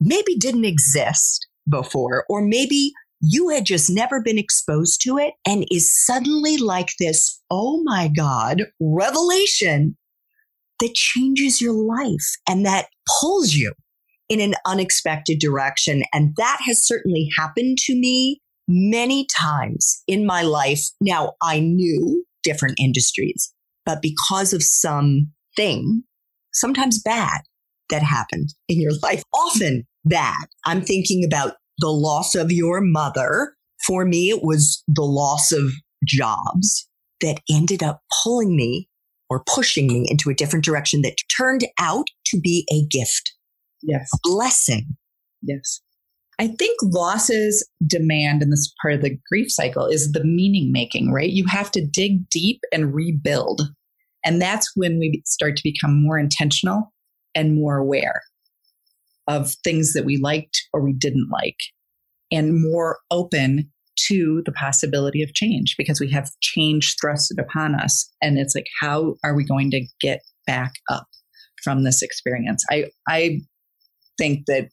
[0.00, 5.66] maybe didn't exist before, or maybe you had just never been exposed to it and
[5.70, 9.96] is suddenly like this, oh my God, revelation
[10.80, 12.86] that changes your life and that
[13.20, 13.72] pulls you
[14.28, 16.02] in an unexpected direction.
[16.12, 20.82] And that has certainly happened to me many times in my life.
[21.00, 23.52] Now, I knew different industries,
[23.84, 26.02] but because of some thing,
[26.52, 27.40] sometimes bad,
[27.88, 30.46] that happened in your life, often bad.
[30.64, 33.54] I'm thinking about the loss of your mother.
[33.86, 35.72] For me, it was the loss of
[36.04, 36.88] jobs
[37.20, 38.88] that ended up pulling me
[39.28, 43.34] or pushing me into a different direction that turned out to be a gift.
[43.82, 44.08] Yes.
[44.14, 44.96] A blessing.
[45.42, 45.80] Yes.
[46.38, 51.10] I think losses demand in this part of the grief cycle is the meaning making,
[51.10, 51.30] right?
[51.30, 53.62] You have to dig deep and rebuild.
[54.24, 56.92] And that's when we start to become more intentional
[57.34, 58.22] and more aware
[59.28, 61.56] of things that we liked or we didn't like
[62.30, 63.70] and more open
[64.08, 68.12] to the possibility of change because we have change thrusted upon us.
[68.20, 71.06] And it's like, how are we going to get back up
[71.64, 72.62] from this experience?
[72.70, 73.40] I, I
[74.18, 74.68] think that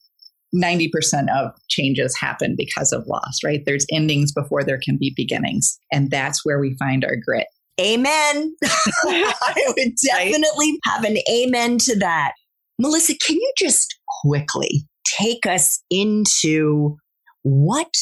[0.53, 0.89] 90%
[1.33, 3.63] of changes happen because of loss, right?
[3.65, 5.79] There's endings before there can be beginnings.
[5.91, 7.47] And that's where we find our grit.
[7.81, 8.55] Amen.
[8.63, 12.33] I would definitely have an amen to that.
[12.77, 14.85] Melissa, can you just quickly
[15.19, 16.97] take us into
[17.43, 17.93] what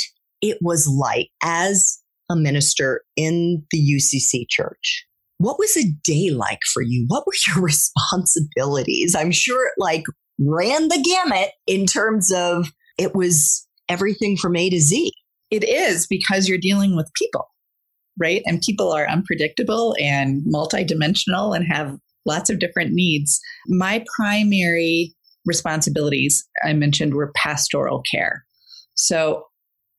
[0.42, 5.06] it was like as a minister in the UCC church?
[5.38, 7.06] What was a day like for you?
[7.08, 9.16] What were your responsibilities?
[9.16, 10.04] I'm sure it like
[10.40, 15.12] ran the gamut in terms of it was everything from A to Z.
[15.50, 17.48] It is because you're dealing with people,
[18.20, 18.42] right?
[18.46, 23.40] And people are unpredictable and multidimensional and have lots of different needs.
[23.68, 25.14] My primary
[25.46, 28.46] responsibilities, I mentioned, were pastoral care.
[28.96, 29.46] So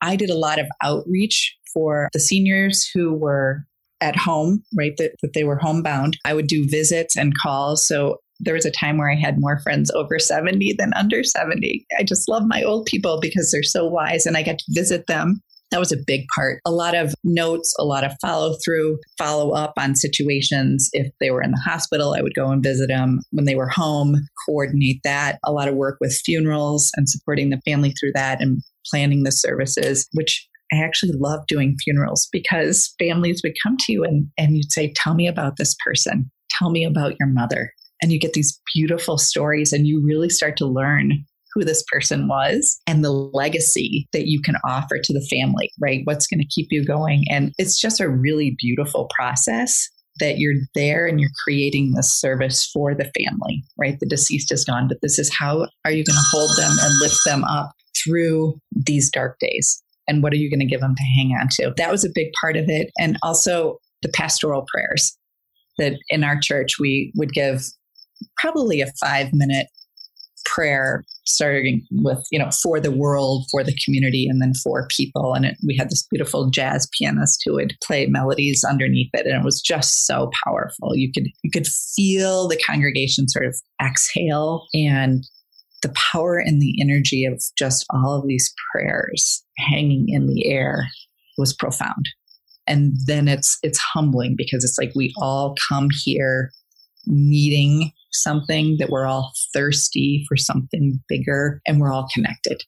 [0.01, 3.65] I did a lot of outreach for the seniors who were
[4.01, 4.97] at home, right?
[4.99, 6.19] That, that they were homebound.
[6.25, 7.87] I would do visits and calls.
[7.87, 11.87] So there was a time where I had more friends over 70 than under 70.
[11.99, 15.07] I just love my old people because they're so wise and I get to visit
[15.07, 15.41] them.
[15.73, 16.61] That was a big part.
[16.67, 20.91] A lot of notes, a lot of follow through, follow up on situations.
[20.93, 23.21] If they were in the hospital, I would go and visit them.
[23.31, 25.39] When they were home, coordinate that.
[25.45, 29.33] A lot of work with funerals and supporting the family through that and planning the
[29.33, 34.57] services, which I actually love doing funerals because families would come to you and, and
[34.57, 36.31] you'd say, Tell me about this person.
[36.59, 40.59] Tell me about your mother and you get these beautiful stories and you really start
[40.59, 41.25] to learn
[41.55, 46.01] who this person was and the legacy that you can offer to the family, right?
[46.05, 47.25] What's going to keep you going.
[47.31, 49.89] And it's just a really beautiful process
[50.21, 53.99] that you're there and you're creating this service for the family, right?
[53.99, 57.01] The deceased is gone, but this is how are you going to hold them and
[57.01, 59.83] lift them up through these dark days?
[60.09, 61.73] And what are you going to give them to hang on to?
[61.77, 62.91] That was a big part of it.
[62.99, 65.17] And also the pastoral prayers
[65.79, 67.65] that in our church we would give
[68.37, 69.69] probably a five minute
[70.55, 75.35] prayer starting with you know for the world for the community and then for people.
[75.35, 79.41] And it, we had this beautiful jazz pianist who would play melodies underneath it and
[79.41, 80.95] it was just so powerful.
[80.95, 85.25] You could you could feel the congregation sort of exhale and
[85.83, 90.87] the power and the energy of just all of these prayers hanging in the air
[91.39, 92.07] was profound.
[92.67, 96.53] And then it's it's humbling because it's like we all come here
[97.07, 102.63] needing something, that we're all thirsty for something bigger and we're all connected.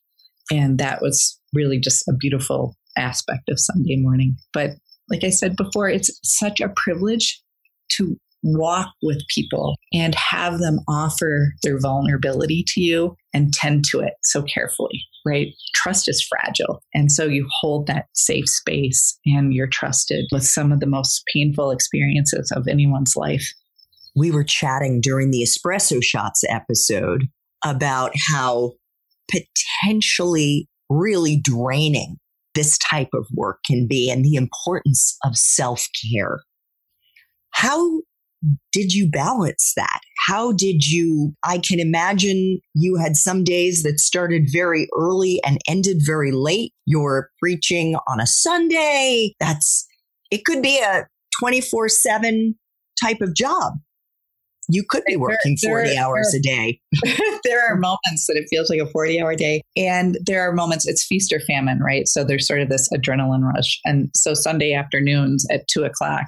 [0.51, 4.37] And that was really just a beautiful aspect of Sunday morning.
[4.53, 4.73] But
[5.11, 7.41] like I said before, it's such a privilege
[7.93, 14.01] to walk with people and have them offer their vulnerability to you and tend to
[14.01, 15.49] it so carefully, right?
[15.75, 16.83] Trust is fragile.
[16.93, 21.25] And so you hold that safe space and you're trusted with some of the most
[21.33, 23.51] painful experiences of anyone's life
[24.15, 27.29] we were chatting during the espresso shots episode
[27.65, 28.73] about how
[29.31, 32.17] potentially really draining
[32.55, 36.41] this type of work can be and the importance of self care.
[37.53, 38.01] How
[38.73, 40.01] did you balance that?
[40.27, 41.35] How did you?
[41.43, 46.73] I can imagine you had some days that started very early and ended very late.
[46.87, 49.35] You're preaching on a Sunday.
[49.41, 49.87] That's,
[50.31, 51.07] it could be a
[51.41, 52.55] 24 7
[53.03, 53.75] type of job.
[54.69, 56.81] You could be working there, 40 there, hours there, a day.
[57.45, 59.61] there are moments that it feels like a 40 hour day.
[59.77, 62.09] And there are moments it's feast or famine, right?
[62.09, 63.79] So there's sort of this adrenaline rush.
[63.85, 66.27] And so Sunday afternoons at two o'clock,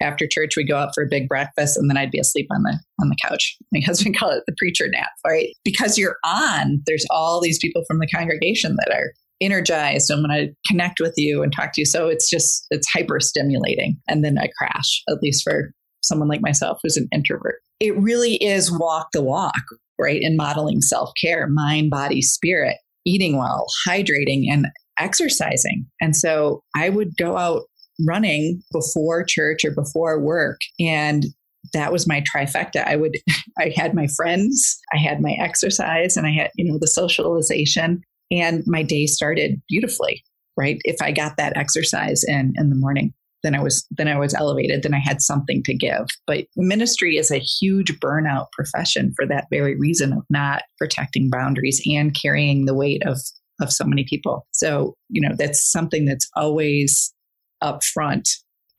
[0.00, 2.62] after church we go out for a big breakfast and then I'd be asleep on
[2.62, 3.56] the on the couch.
[3.72, 5.48] My husband called it the preacher nap, right?
[5.64, 10.32] Because you're on, there's all these people from the congregation that are energized and want
[10.32, 11.84] to connect with you and talk to you.
[11.84, 13.96] So it's just it's hyper stimulating.
[14.08, 17.60] And then I crash, at least for someone like myself who's an introvert.
[17.80, 19.62] It really is walk the walk,
[19.98, 20.20] right?
[20.20, 24.66] In modeling self-care, mind, body, spirit, eating well, hydrating and
[24.98, 25.86] exercising.
[26.00, 27.62] And so I would go out
[28.06, 30.60] running before church or before work.
[30.78, 31.26] And
[31.72, 32.86] that was my trifecta.
[32.86, 33.16] I would,
[33.58, 38.02] I had my friends, I had my exercise, and I had, you know, the socialization.
[38.30, 40.22] And my day started beautifully,
[40.56, 40.78] right?
[40.84, 44.34] If I got that exercise in in the morning, then I was then I was
[44.34, 44.82] elevated.
[44.82, 46.06] Then I had something to give.
[46.26, 51.80] But ministry is a huge burnout profession for that very reason of not protecting boundaries
[51.86, 53.18] and carrying the weight of
[53.60, 54.46] of so many people.
[54.52, 57.12] So, you know, that's something that's always
[57.60, 58.28] up front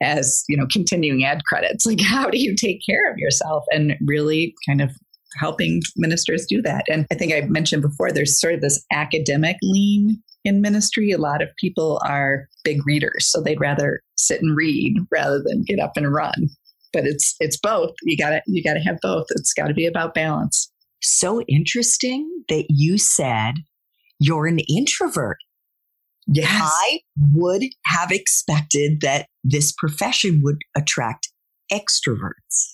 [0.02, 3.96] as you know continuing ed credits like how do you take care of yourself and
[4.06, 4.90] really kind of
[5.38, 9.56] helping ministers do that and i think i mentioned before there's sort of this academic
[9.62, 14.56] lean in ministry a lot of people are big readers so they'd rather sit and
[14.56, 16.48] read rather than get up and run
[16.92, 20.14] but it's it's both you gotta you gotta have both it's got to be about
[20.14, 20.70] balance
[21.02, 23.54] so interesting that you said
[24.18, 25.38] you're an introvert
[26.32, 26.62] Yes.
[26.62, 27.00] I
[27.32, 31.28] would have expected that this profession would attract
[31.72, 32.68] extroverts.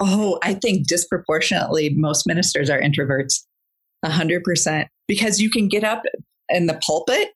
[0.00, 3.42] Oh, I think disproportionately most ministers are introverts.
[4.04, 6.02] 100% because you can get up
[6.48, 7.30] in the pulpit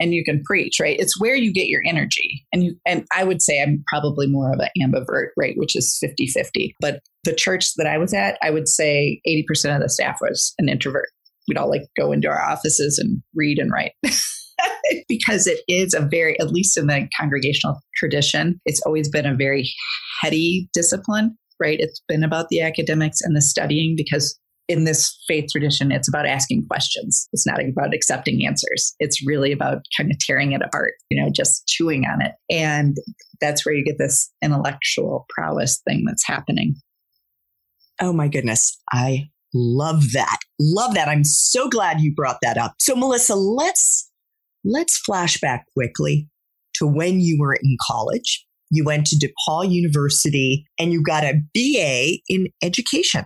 [0.00, 0.98] and you can preach, right?
[0.98, 2.44] It's where you get your energy.
[2.52, 6.02] And you and I would say I'm probably more of an ambivert, right, which is
[6.02, 6.74] 50-50.
[6.80, 10.54] But the church that I was at, I would say 80% of the staff was
[10.58, 11.08] an introvert.
[11.46, 13.92] We'd all like go into our offices and read and write.
[15.08, 19.34] because it is a very, at least in the congregational tradition, it's always been a
[19.34, 19.70] very
[20.20, 21.78] heady discipline, right?
[21.80, 24.38] It's been about the academics and the studying because
[24.70, 27.28] in this faith tradition, it's about asking questions.
[27.32, 28.94] It's not about accepting answers.
[29.00, 32.32] It's really about kind of tearing it apart, you know, just chewing on it.
[32.48, 32.96] And
[33.40, 36.76] that's where you get this intellectual prowess thing that's happening.
[38.00, 38.78] Oh my goodness.
[38.92, 40.38] I love that.
[40.60, 41.08] Love that.
[41.08, 42.74] I'm so glad you brought that up.
[42.78, 44.10] So, Melissa, let's
[44.64, 46.28] Let's flash back quickly
[46.74, 48.44] to when you were in college.
[48.70, 53.24] You went to DePaul University and you got a BA in education.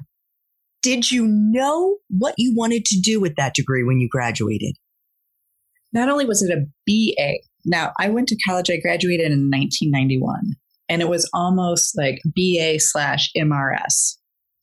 [0.85, 4.77] Did you know what you wanted to do with that degree when you graduated?
[5.95, 10.57] Not only was it a BA, now I went to college, I graduated in 1991,
[10.91, 14.19] and it was almost like BA slash MRS.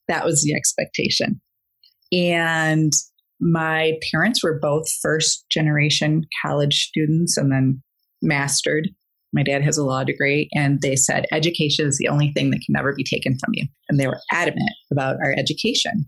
[0.08, 1.42] That was the expectation.
[2.12, 2.92] And
[3.40, 7.82] my parents were both first generation college students and then
[8.22, 8.90] mastered.
[9.34, 12.62] My dad has a law degree, and they said education is the only thing that
[12.66, 13.66] can never be taken from you.
[13.90, 16.06] And they were adamant about our education.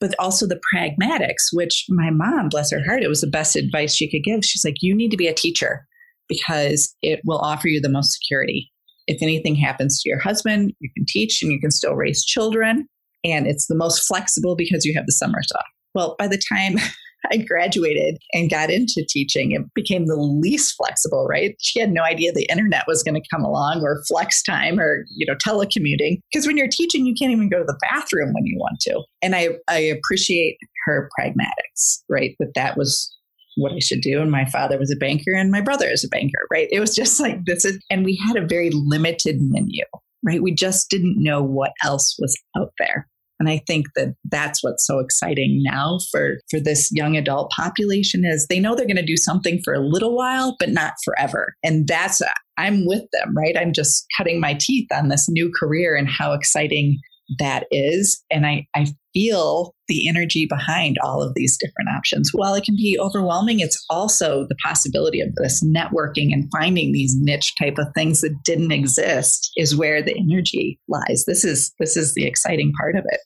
[0.00, 3.94] But also the pragmatics, which my mom, bless her heart, it was the best advice
[3.94, 4.44] she could give.
[4.44, 5.86] She's like, you need to be a teacher
[6.28, 8.70] because it will offer you the most security.
[9.06, 12.86] If anything happens to your husband, you can teach and you can still raise children.
[13.24, 15.64] And it's the most flexible because you have the summers off.
[15.94, 16.76] Well, by the time
[17.30, 21.54] I graduated and got into teaching, it became the least flexible, right?
[21.60, 25.04] She had no idea the internet was going to come along or flex time or,
[25.16, 26.20] you know, telecommuting.
[26.32, 29.02] Because when you're teaching, you can't even go to the bathroom when you want to.
[29.22, 32.34] And I, I appreciate her pragmatics, right?
[32.38, 33.14] That that was
[33.56, 34.20] what I should do.
[34.20, 36.68] And my father was a banker and my brother is a banker, right?
[36.70, 39.84] It was just like this is, and we had a very limited menu,
[40.24, 40.42] right?
[40.42, 43.08] We just didn't know what else was out there.
[43.44, 48.24] And I think that that's what's so exciting now for, for this young adult population
[48.24, 51.54] is they know they're going to do something for a little while, but not forever.
[51.62, 52.22] And that's,
[52.56, 53.56] I'm with them, right?
[53.58, 57.00] I'm just cutting my teeth on this new career and how exciting
[57.38, 58.22] that is.
[58.30, 62.30] And I, I feel the energy behind all of these different options.
[62.32, 67.14] While it can be overwhelming, it's also the possibility of this networking and finding these
[67.18, 71.24] niche type of things that didn't exist is where the energy lies.
[71.26, 73.20] This is this is the exciting part of it.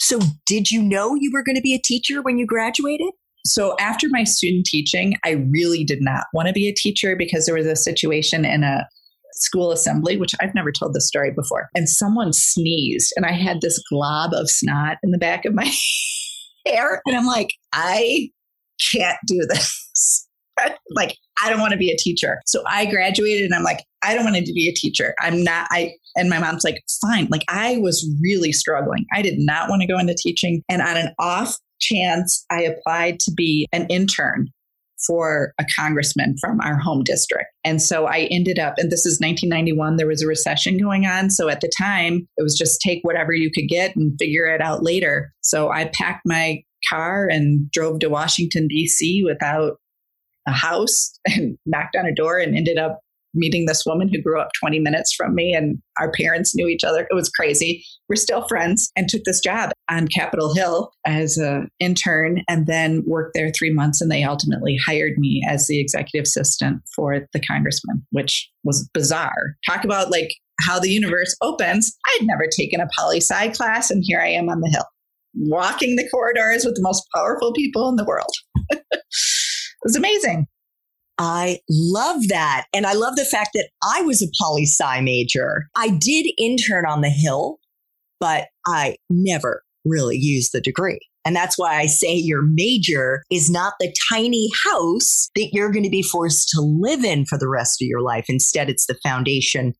[0.00, 3.10] So did you know you were going to be a teacher when you graduated?
[3.44, 7.46] So after my student teaching, I really did not want to be a teacher because
[7.46, 8.86] there was a situation in a
[9.34, 11.68] school assembly, which I've never told this story before.
[11.74, 15.70] And someone sneezed, and I had this glob of snot in the back of my
[16.66, 17.00] hair.
[17.06, 18.30] And I'm like, I
[18.92, 20.26] can't do this.
[20.90, 22.40] like, I don't want to be a teacher.
[22.46, 25.14] So I graduated and I'm like, I don't want to be a teacher.
[25.20, 27.28] I'm not, I, And my mom's like, fine.
[27.30, 29.06] Like I was really struggling.
[29.12, 30.62] I did not want to go into teaching.
[30.68, 34.48] And on an off chance, I applied to be an intern
[35.06, 37.46] for a congressman from our home district.
[37.64, 41.30] And so I ended up, and this is 1991, there was a recession going on.
[41.30, 44.60] So at the time, it was just take whatever you could get and figure it
[44.60, 45.32] out later.
[45.40, 49.22] So I packed my car and drove to Washington, D.C.
[49.24, 49.78] without
[50.46, 53.00] a house and knocked on a door and ended up
[53.34, 56.84] meeting this woman who grew up 20 minutes from me and our parents knew each
[56.84, 57.06] other.
[57.10, 57.84] It was crazy.
[58.08, 63.02] We're still friends and took this job on Capitol Hill as an intern and then
[63.06, 64.00] worked there three months.
[64.00, 69.54] And they ultimately hired me as the executive assistant for the congressman, which was bizarre.
[69.66, 70.34] Talk about like
[70.66, 71.96] how the universe opens.
[72.06, 74.84] I had never taken a poli sci class and here I am on the Hill
[75.34, 78.32] walking the corridors with the most powerful people in the world.
[78.70, 78.82] it
[79.82, 80.46] was amazing.
[81.22, 82.64] I love that.
[82.72, 85.66] And I love the fact that I was a poli sci major.
[85.76, 87.58] I did intern on the Hill,
[88.18, 90.98] but I never really used the degree.
[91.26, 95.84] And that's why I say your major is not the tiny house that you're going
[95.84, 98.24] to be forced to live in for the rest of your life.
[98.30, 99.74] Instead, it's the foundation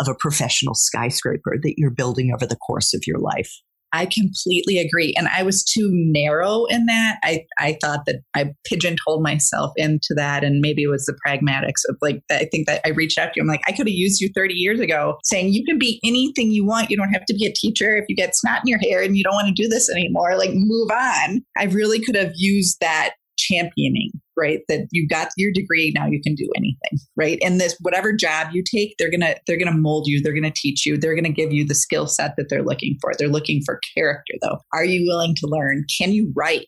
[0.00, 3.52] of a professional skyscraper that you're building over the course of your life.
[3.92, 5.14] I completely agree.
[5.16, 7.18] And I was too narrow in that.
[7.24, 10.44] I, I thought that I pigeonholed myself into that.
[10.44, 13.32] And maybe it was the pragmatics of like, I think that I reached out to
[13.36, 13.42] you.
[13.42, 16.50] I'm like, I could have used you 30 years ago saying you can be anything
[16.50, 16.90] you want.
[16.90, 17.96] You don't have to be a teacher.
[17.96, 20.36] If you get snot in your hair and you don't want to do this anymore,
[20.36, 21.42] like move on.
[21.56, 24.60] I really could have used that championing, right?
[24.68, 27.38] That you got your degree, now you can do anything, right?
[27.42, 30.86] And this whatever job you take, they're gonna they're gonna mold you, they're gonna teach
[30.86, 33.12] you, they're gonna give you the skill set that they're looking for.
[33.18, 34.58] They're looking for character though.
[34.72, 35.84] Are you willing to learn?
[35.98, 36.66] Can you write?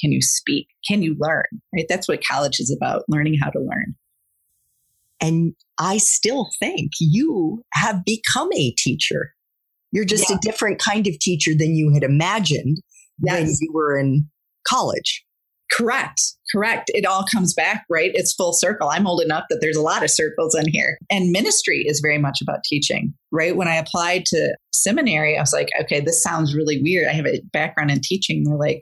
[0.00, 0.68] Can you speak?
[0.88, 1.46] Can you learn?
[1.74, 1.86] Right?
[1.88, 3.96] That's what college is about, learning how to learn.
[5.20, 9.34] And I still think you have become a teacher.
[9.90, 10.36] You're just yeah.
[10.36, 12.78] a different kind of teacher than you had imagined
[13.22, 13.40] yes.
[13.40, 14.28] when you were in
[14.66, 15.24] college.
[15.72, 16.20] Correct.
[16.50, 16.90] Correct.
[16.94, 18.10] It all comes back, right?
[18.14, 18.88] It's full circle.
[18.88, 20.98] I'm old enough that there's a lot of circles in here.
[21.10, 23.54] And ministry is very much about teaching, right?
[23.54, 27.08] When I applied to seminary, I was like, okay, this sounds really weird.
[27.08, 28.44] I have a background in teaching.
[28.44, 28.80] They're like,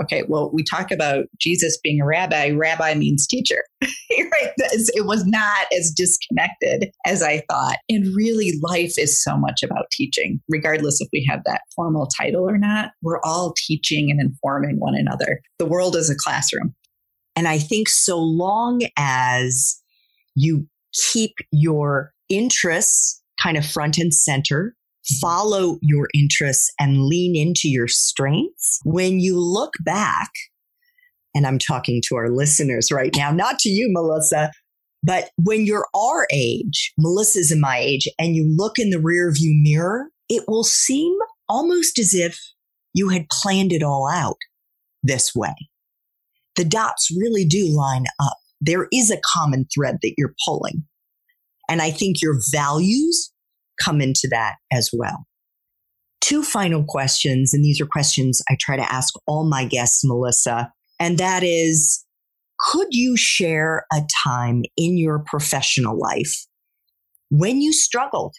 [0.00, 2.50] okay, well, we talk about Jesus being a rabbi.
[2.50, 4.52] Rabbi means teacher, right?
[4.58, 7.76] It was not as disconnected as I thought.
[7.88, 12.48] And really, life is so much about teaching, regardless if we have that formal title
[12.48, 12.90] or not.
[13.02, 15.40] We're all teaching and informing one another.
[15.58, 16.74] The world is a classroom.
[17.36, 19.80] And I think so long as
[20.34, 20.66] you
[21.12, 24.74] keep your interests kind of front and center,
[25.20, 30.30] follow your interests and lean into your strengths, when you look back,
[31.34, 34.50] and I'm talking to our listeners right now, not to you, Melissa,
[35.02, 39.60] but when you're our age, Melissa's in my age, and you look in the rearview
[39.62, 41.16] mirror, it will seem
[41.48, 42.38] almost as if
[42.94, 44.36] you had planned it all out
[45.02, 45.54] this way.
[46.54, 48.36] The dots really do line up.
[48.60, 50.84] There is a common thread that you're pulling.
[51.68, 53.31] And I think your values
[53.82, 55.26] come into that as well.
[56.20, 60.72] Two final questions, and these are questions I try to ask all my guests, Melissa,
[61.00, 62.04] and that is
[62.60, 66.46] could you share a time in your professional life
[67.30, 68.36] when you struggled?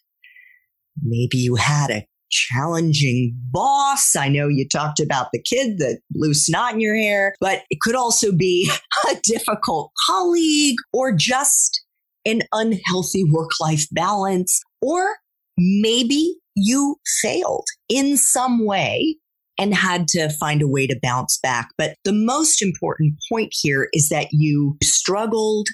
[1.01, 4.15] Maybe you had a challenging boss.
[4.15, 7.79] I know you talked about the kid that blew snot in your hair, but it
[7.81, 8.71] could also be
[9.11, 11.83] a difficult colleague or just
[12.25, 15.17] an unhealthy work life balance or
[15.57, 19.17] maybe you failed in some way
[19.59, 21.69] and had to find a way to bounce back.
[21.77, 25.67] But the most important point here is that you struggled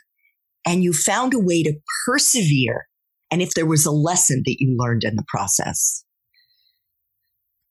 [0.65, 1.73] and you found a way to
[2.05, 2.88] persevere.
[3.32, 6.03] And if there was a lesson that you learned in the process.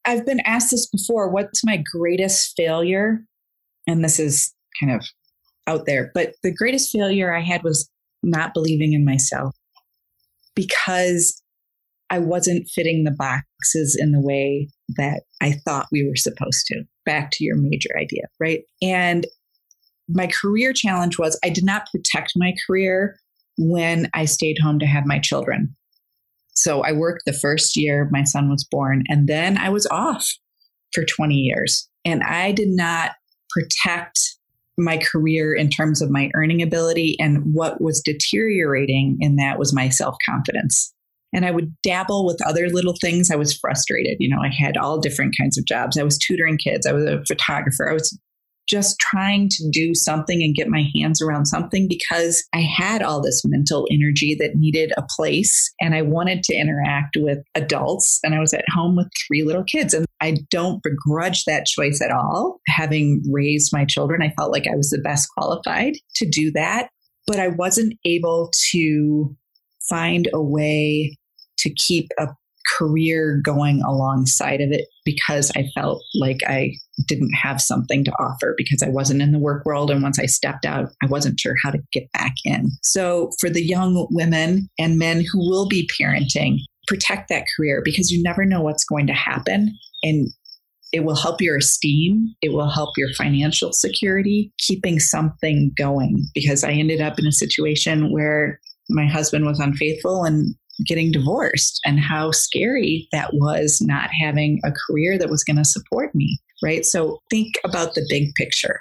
[0.04, 3.20] I've been asked this before what's my greatest failure?
[3.86, 5.06] And this is kind of
[5.66, 7.90] out there, but the greatest failure I had was
[8.22, 9.54] not believing in myself
[10.54, 11.42] because
[12.10, 16.84] I wasn't fitting the boxes in the way that I thought we were supposed to.
[17.04, 18.62] Back to your major idea, right?
[18.82, 19.26] And
[20.08, 23.18] my career challenge was I did not protect my career
[23.58, 25.74] when I stayed home to have my children.
[26.54, 30.26] So I worked the first year my son was born, and then I was off
[30.92, 31.88] for 20 years.
[32.04, 33.12] And I did not
[33.50, 34.18] protect
[34.78, 37.16] my career in terms of my earning ability.
[37.18, 40.94] And what was deteriorating in that was my self confidence
[41.32, 43.30] and I would dabble with other little things.
[43.30, 44.16] I was frustrated.
[44.18, 45.98] You know, I had all different kinds of jobs.
[45.98, 46.86] I was tutoring kids.
[46.86, 47.88] I was a photographer.
[47.88, 48.18] I was
[48.68, 53.22] just trying to do something and get my hands around something because I had all
[53.22, 58.20] this mental energy that needed a place and I wanted to interact with adults.
[58.22, 59.94] And I was at home with three little kids.
[59.94, 62.60] And I don't begrudge that choice at all.
[62.68, 66.90] Having raised my children, I felt like I was the best qualified to do that.
[67.26, 69.36] But I wasn't able to
[69.88, 71.17] find a way
[71.58, 72.28] to keep a
[72.76, 76.72] career going alongside of it because I felt like I
[77.06, 79.90] didn't have something to offer because I wasn't in the work world.
[79.90, 82.68] And once I stepped out, I wasn't sure how to get back in.
[82.82, 88.10] So for the young women and men who will be parenting, protect that career because
[88.10, 89.76] you never know what's going to happen.
[90.02, 90.28] And
[90.92, 92.34] it will help your esteem.
[92.40, 96.26] It will help your financial security, keeping something going.
[96.34, 100.54] Because I ended up in a situation where my husband was unfaithful and
[100.86, 105.64] getting divorced and how scary that was not having a career that was going to
[105.64, 106.84] support me, right?
[106.84, 108.80] So think about the big picture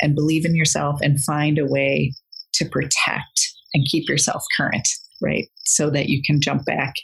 [0.00, 2.12] and believe in yourself and find a way
[2.54, 4.86] to protect and keep yourself current,
[5.20, 5.48] right?
[5.64, 6.94] So that you can jump back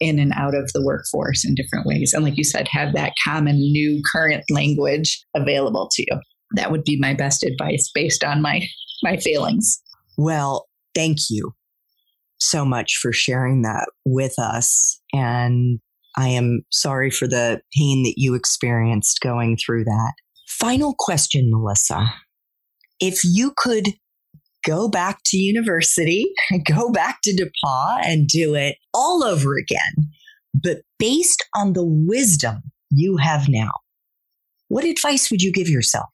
[0.00, 2.12] in and out of the workforce in different ways.
[2.12, 6.20] And like you said, have that common new current language available to you.
[6.56, 8.62] That would be my best advice based on my
[9.02, 9.80] my feelings.
[10.16, 11.52] Well, thank you
[12.48, 15.00] so much for sharing that with us.
[15.12, 15.80] And
[16.16, 20.12] I am sorry for the pain that you experienced going through that.
[20.48, 22.12] Final question, Melissa.
[23.00, 23.88] If you could
[24.64, 26.26] go back to university,
[26.64, 30.10] go back to DePauw and do it all over again,
[30.54, 33.72] but based on the wisdom you have now,
[34.68, 36.06] what advice would you give yourself?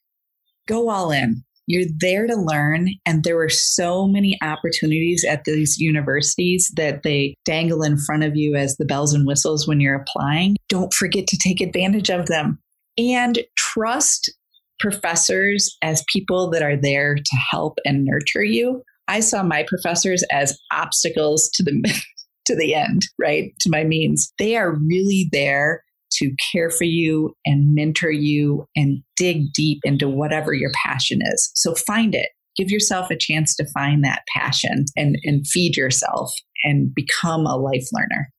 [0.66, 1.44] Go all in.
[1.70, 2.88] You're there to learn.
[3.06, 8.34] And there were so many opportunities at these universities that they dangle in front of
[8.34, 10.56] you as the bells and whistles when you're applying.
[10.68, 12.58] Don't forget to take advantage of them
[12.98, 14.32] and trust
[14.80, 18.82] professors as people that are there to help and nurture you.
[19.06, 22.02] I saw my professors as obstacles to the
[22.46, 23.52] to the end, right?
[23.60, 24.32] To my means.
[24.40, 30.08] They are really there to care for you and mentor you and dig deep into
[30.08, 31.50] whatever your passion is.
[31.54, 32.28] So find it.
[32.56, 36.32] Give yourself a chance to find that passion and, and feed yourself
[36.64, 38.30] and become a life learner.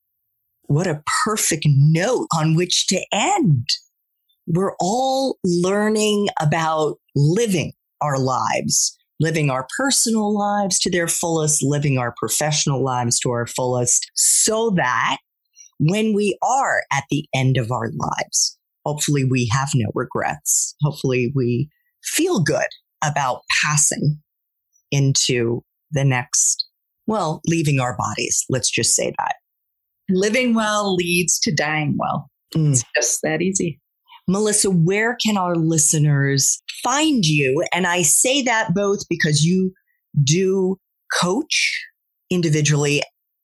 [0.64, 3.68] What a perfect note on which to end.
[4.48, 11.98] We're all learning about living our lives, living our personal lives to their fullest, living
[11.98, 15.18] our professional lives to our fullest, so that
[15.82, 18.58] when we are at the end of our lives.
[18.86, 20.76] Hopefully, we have no regrets.
[20.82, 21.70] Hopefully, we
[22.04, 22.68] feel good
[23.04, 24.20] about passing
[24.92, 25.62] into
[25.92, 26.66] the next,
[27.08, 28.46] well, leaving our bodies.
[28.50, 29.36] Let's just say that.
[30.10, 32.30] Living well leads to dying well.
[32.56, 32.72] Mm.
[32.72, 33.80] It's just that easy.
[34.28, 37.64] Melissa, where can our listeners find you?
[37.74, 39.74] And I say that both because you
[40.24, 40.78] do
[41.22, 41.82] coach
[42.30, 43.02] individually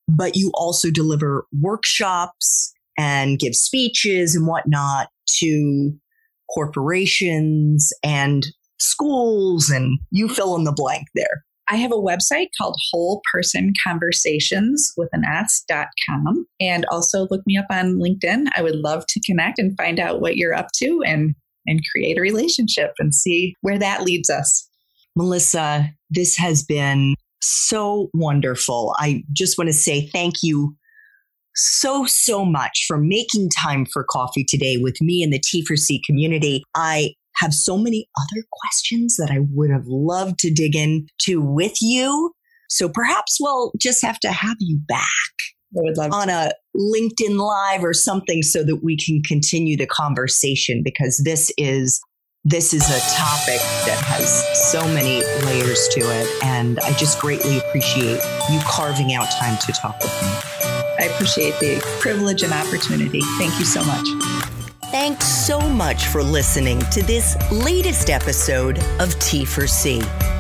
[0.07, 5.91] but you also deliver workshops and give speeches and whatnot to
[6.53, 8.47] corporations and
[8.79, 10.33] schools and you mm-hmm.
[10.35, 11.43] fill in the blank there.
[11.69, 16.45] I have a website called Whole Person Conversations with an S.com.
[16.61, 18.45] And also look me up on LinkedIn.
[18.55, 21.35] I would love to connect and find out what you're up to and,
[21.65, 24.69] and create a relationship and see where that leads us.
[25.17, 28.95] Melissa, this has been so wonderful.
[28.97, 30.75] I just want to say thank you
[31.55, 36.63] so, so much for making time for coffee today with me and the T4C community.
[36.75, 41.75] I have so many other questions that I would have loved to dig into with
[41.81, 42.31] you.
[42.69, 45.07] So perhaps we'll just have to have you back.
[45.75, 49.87] I would love on a LinkedIn Live or something so that we can continue the
[49.87, 51.99] conversation because this is
[52.43, 56.43] this is a topic that has so many layers to it.
[56.43, 60.29] And I just greatly appreciate you carving out time to talk with me.
[60.99, 63.21] I appreciate the privilege and opportunity.
[63.37, 64.07] Thank you so much.
[64.91, 70.36] Thanks so much for listening to this latest episode of T4C.